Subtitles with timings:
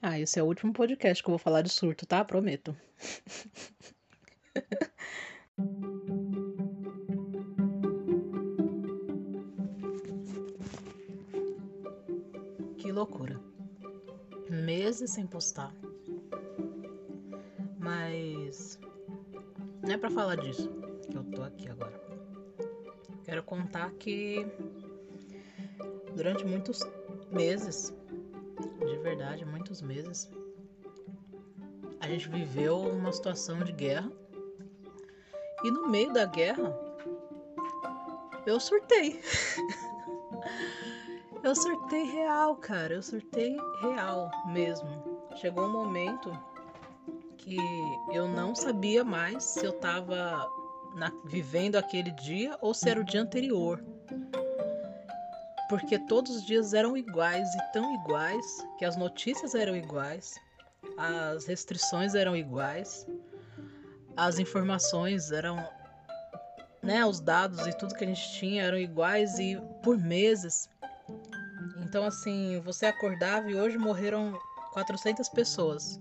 [0.00, 2.24] Ah, esse é o último podcast que eu vou falar de surto, tá?
[2.24, 2.76] Prometo.
[12.78, 13.40] que loucura.
[14.48, 15.74] Meses sem postar.
[17.80, 18.78] Mas
[19.82, 20.70] não é para falar disso
[21.10, 22.00] que eu tô aqui agora.
[23.24, 24.46] Quero contar que
[26.14, 26.86] durante muitos
[27.32, 27.92] meses
[29.08, 30.30] verdade, muitos meses.
[32.00, 34.12] A gente viveu uma situação de guerra.
[35.64, 36.78] E no meio da guerra,
[38.46, 39.20] eu surtei.
[41.42, 42.94] eu surtei real, cara.
[42.94, 44.88] Eu surtei real mesmo.
[45.36, 46.30] Chegou um momento
[47.38, 47.56] que
[48.12, 50.46] eu não sabia mais se eu tava
[50.94, 53.82] na, vivendo aquele dia ou se era o dia anterior
[55.68, 60.34] porque todos os dias eram iguais e tão iguais que as notícias eram iguais,
[60.96, 63.06] as restrições eram iguais,
[64.16, 65.56] as informações eram,
[66.82, 70.68] né, os dados e tudo que a gente tinha eram iguais e por meses.
[71.82, 74.38] Então assim, você acordava e hoje morreram
[74.72, 76.00] 400 pessoas.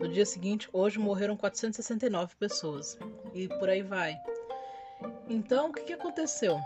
[0.00, 2.98] No dia seguinte, hoje morreram 469 pessoas.
[3.34, 4.16] E por aí vai.
[5.28, 6.58] Então, o que, aconteceu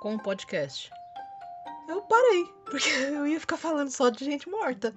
[0.00, 0.90] com o podcast?
[1.88, 4.94] Eu parei, porque eu ia ficar falando só de gente morta.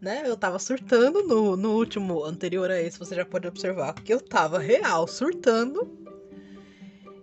[0.00, 0.22] Né?
[0.26, 4.20] Eu tava surtando no, no último anterior a esse, você já pode observar que eu
[4.20, 5.90] tava real surtando.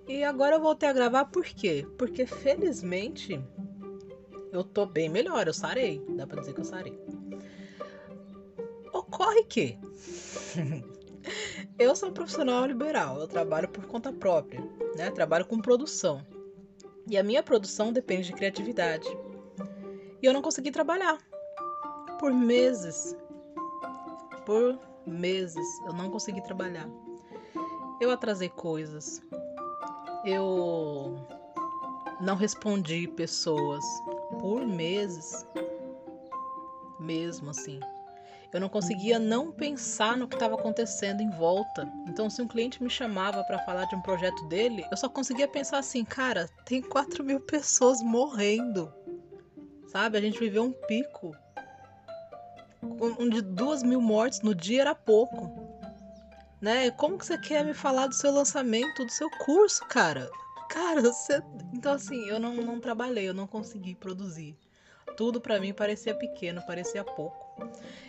[0.07, 1.87] E agora eu voltei a gravar por quê?
[1.97, 3.41] Porque felizmente
[4.51, 6.03] eu tô bem melhor, eu sarei.
[6.09, 6.97] Dá pra dizer que eu sarei.
[8.91, 9.79] Ocorre que
[11.79, 14.61] eu sou um profissional liberal, eu trabalho por conta própria,
[14.95, 15.09] né?
[15.09, 16.25] Trabalho com produção.
[17.07, 19.07] E a minha produção depende de criatividade.
[20.21, 21.17] E eu não consegui trabalhar.
[22.19, 23.15] Por meses.
[24.45, 26.89] Por meses eu não consegui trabalhar.
[27.99, 29.21] Eu atrasei coisas.
[30.25, 31.15] Eu
[32.21, 33.83] não respondi pessoas
[34.39, 35.45] por meses.
[36.99, 37.79] Mesmo assim
[38.53, 41.91] eu não conseguia não pensar no que estava acontecendo em volta.
[42.07, 45.47] Então, se um cliente me chamava para falar de um projeto dele, eu só conseguia
[45.47, 48.93] pensar assim, cara, tem 4 mil pessoas morrendo.
[49.87, 50.19] Sabe?
[50.19, 51.35] A gente viveu um pico.
[52.83, 55.51] Um de duas mil mortes no dia era pouco.
[56.61, 56.91] Né?
[56.91, 60.29] Como que você quer me falar do seu lançamento, do seu curso, cara?
[60.69, 61.41] Cara, você...
[61.73, 64.55] Então, assim, eu não, não trabalhei, eu não consegui produzir.
[65.17, 67.42] Tudo para mim parecia pequeno, parecia pouco.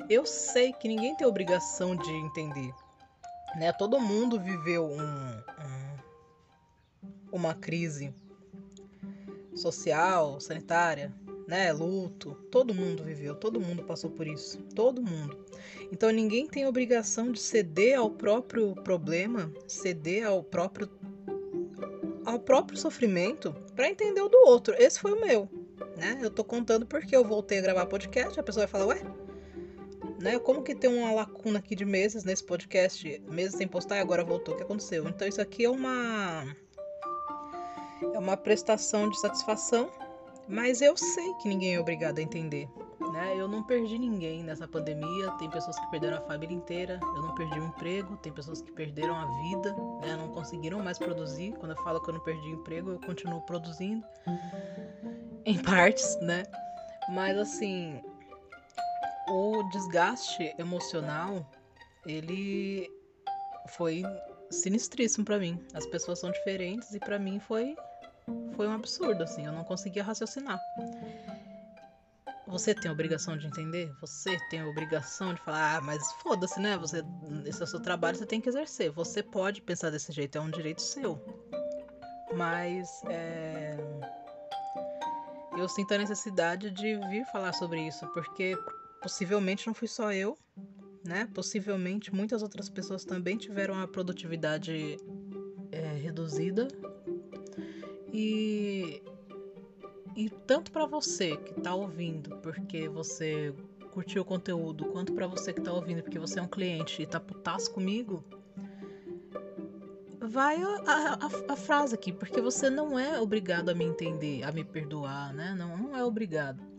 [0.09, 2.73] Eu sei que ninguém tem obrigação de entender.
[3.57, 3.73] Né?
[3.73, 5.97] Todo mundo viveu um, um,
[7.33, 8.13] uma crise
[9.55, 11.13] social, sanitária,
[11.47, 11.73] né?
[11.73, 12.35] Luto.
[12.51, 14.59] Todo mundo viveu, todo mundo passou por isso.
[14.75, 15.45] Todo mundo.
[15.93, 20.91] Então ninguém tem obrigação de ceder ao próprio problema, ceder ao próprio
[22.25, 24.75] ao próprio sofrimento para entender o do outro.
[24.79, 25.49] Esse foi o meu,
[25.97, 26.19] né?
[26.23, 29.03] Eu tô contando porque eu voltei a gravar podcast, a pessoa vai falar: "Ué,
[30.21, 30.39] né?
[30.39, 34.25] Como que tem uma lacuna aqui de meses nesse podcast, meses sem postar e agora
[34.25, 34.55] voltou?
[34.55, 35.07] O que aconteceu?
[35.09, 36.45] Então isso aqui é uma
[38.13, 39.91] é uma prestação de satisfação,
[40.49, 42.69] mas eu sei que ninguém é obrigado a entender.
[43.13, 43.35] Né?
[43.37, 45.31] Eu não perdi ninguém nessa pandemia.
[45.39, 46.99] Tem pessoas que perderam a família inteira.
[47.03, 48.17] Eu não perdi o emprego.
[48.17, 50.17] Tem pessoas que perderam a vida, né?
[50.17, 51.53] não conseguiram mais produzir.
[51.53, 54.05] Quando eu falo que eu não perdi emprego, eu continuo produzindo
[55.45, 56.45] em partes, né?
[57.11, 58.01] Mas assim,
[59.29, 61.51] o desgaste emocional,
[62.07, 62.91] ele
[63.69, 64.03] foi
[64.51, 65.59] sinistríssimo para mim.
[65.75, 67.77] As pessoas são diferentes e para mim foi
[68.57, 70.59] foi um absurdo assim, eu não conseguia raciocinar.
[72.47, 73.91] Você tem a obrigação de entender?
[74.01, 76.77] Você tem a obrigação de falar, ah, mas foda-se, né?
[76.77, 77.03] Você,
[77.47, 78.91] esse é o seu trabalho, você tem que exercer.
[78.93, 81.19] Você pode pensar desse jeito, é um direito seu.
[82.35, 83.77] Mas é...
[85.57, 88.57] eu sinto a necessidade de vir falar sobre isso, porque
[89.05, 90.35] possivelmente não fui só eu,
[91.05, 91.29] né?
[91.35, 94.97] Possivelmente muitas outras pessoas também tiveram a produtividade
[95.71, 96.69] é, reduzida.
[98.11, 99.03] E,
[100.17, 103.55] e tanto para você que está ouvindo, porque você
[103.93, 107.07] curtiu o conteúdo, quanto para você que está ouvindo, porque você é um cliente e
[107.07, 108.25] tá putaço comigo,
[110.19, 114.51] vai a, a, a, frase aqui, porque você não é obrigado a me entender, a
[114.51, 115.55] me perdoar, né?
[115.55, 116.74] Não, não é obrigado.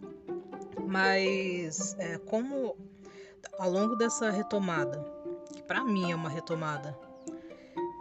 [0.84, 2.76] Mas é, como
[3.60, 5.04] ao longo dessa retomada,
[5.54, 6.98] que para mim é uma retomada,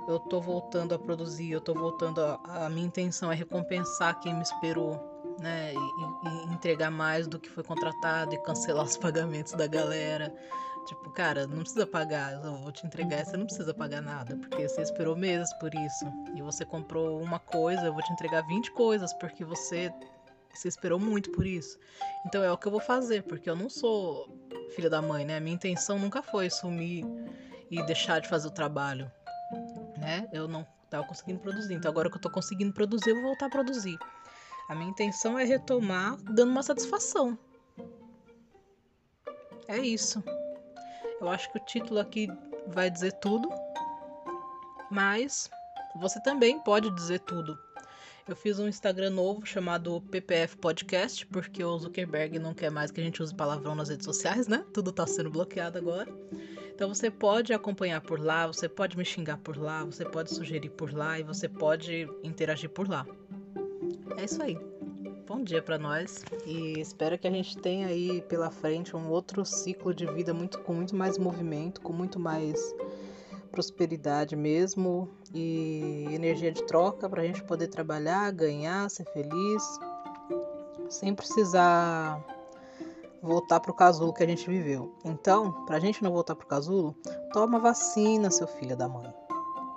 [0.07, 4.35] eu tô voltando a produzir, eu tô voltando a, a minha intenção é recompensar quem
[4.35, 5.01] me esperou,
[5.41, 5.73] né?
[5.73, 10.35] E, e, entregar mais do que foi contratado e cancelar os pagamentos da galera.
[10.87, 14.69] Tipo, cara, não precisa pagar, eu vou te entregar, você não precisa pagar nada, porque
[14.69, 16.05] você esperou meses por isso.
[16.35, 19.91] E você comprou uma coisa, eu vou te entregar 20 coisas, porque você,
[20.59, 21.79] você esperou muito por isso.
[22.27, 24.29] Então é o que eu vou fazer, porque eu não sou
[24.75, 25.37] filha da mãe, né?
[25.37, 27.05] A minha intenção nunca foi sumir
[27.71, 29.11] e deixar de fazer o trabalho,
[29.99, 30.29] né?
[30.33, 31.75] Eu não tava conseguindo produzir.
[31.75, 33.99] Então agora que eu tô conseguindo produzir, eu vou voltar a produzir.
[34.69, 37.39] A minha intenção é retomar dando uma satisfação.
[39.69, 40.23] É isso.
[41.21, 42.29] Eu acho que o título aqui
[42.69, 43.49] vai dizer tudo,
[44.91, 45.51] mas
[45.97, 47.59] você também pode dizer tudo.
[48.27, 52.99] Eu fiz um Instagram novo chamado PPF Podcast, porque o Zuckerberg não quer mais que
[52.99, 54.65] a gente use palavrão nas redes sociais, né?
[54.73, 56.11] Tudo tá sendo bloqueado agora.
[56.75, 60.71] Então você pode acompanhar por lá, você pode me xingar por lá, você pode sugerir
[60.71, 63.07] por lá e você pode interagir por lá.
[64.17, 64.59] É isso aí.
[65.27, 69.45] Bom dia para nós e espero que a gente tenha aí pela frente um outro
[69.45, 72.75] ciclo de vida muito com muito mais movimento, com muito mais
[73.55, 79.63] prosperidade mesmo e energia de troca para a gente poder trabalhar, ganhar, ser feliz,
[80.89, 82.21] sem precisar
[83.23, 84.93] voltar para o casulo que a gente viveu.
[85.05, 86.97] Então, para a gente não voltar para o casulo,
[87.33, 89.15] toma vacina, seu filho da mãe.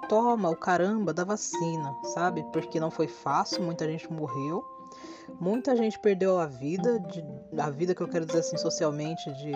[0.09, 2.43] Toma o caramba da vacina, sabe?
[2.51, 4.65] Porque não foi fácil, muita gente morreu,
[5.39, 7.23] muita gente perdeu a vida, de,
[7.61, 9.53] a vida que eu quero dizer assim socialmente, de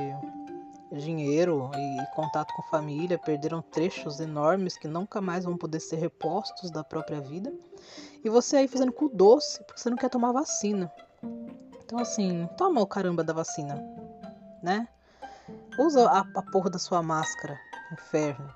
[0.97, 6.69] dinheiro e contato com família, perderam trechos enormes que nunca mais vão poder ser repostos
[6.69, 7.53] da própria vida.
[8.23, 10.91] E você aí fazendo cu doce porque você não quer tomar vacina.
[11.83, 13.81] Então assim, toma o caramba da vacina,
[14.61, 14.88] né?
[15.77, 17.59] Usa a, a porra da sua máscara,
[17.91, 18.53] inferno.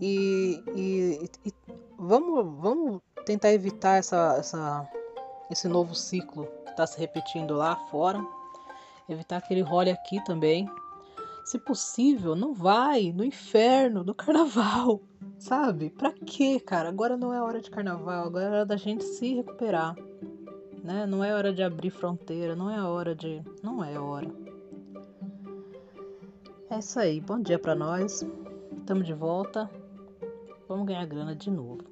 [0.00, 1.54] E, e, e
[1.98, 4.88] vamos, vamos tentar evitar essa, essa,
[5.50, 8.24] esse novo ciclo que está se repetindo lá fora
[9.12, 10.68] evitar que ele role aqui também.
[11.44, 15.00] Se possível, não vai no inferno, no carnaval,
[15.38, 15.90] sabe?
[15.90, 16.88] Pra quê, cara?
[16.88, 19.96] Agora não é hora de carnaval, agora é hora da gente se recuperar,
[20.82, 21.06] né?
[21.06, 23.42] Não é hora de abrir fronteira, não é hora de.
[23.62, 24.30] Não é hora.
[26.70, 28.24] É isso aí, bom dia para nós.
[28.78, 29.68] Estamos de volta.
[30.68, 31.82] Vamos ganhar grana de novo.